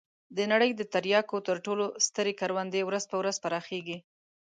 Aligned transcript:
د 0.35 0.39
نړۍ 0.51 0.71
د 0.75 0.81
تریاکو 0.93 1.37
تر 1.47 1.57
ټولو 1.65 1.85
سترې 2.07 2.33
کروندې 2.41 2.81
ورځ 2.85 3.03
په 3.11 3.15
ورځ 3.21 3.35
پراخېږي. 3.43 3.97